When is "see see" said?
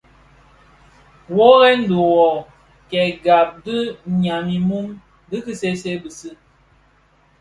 5.59-5.97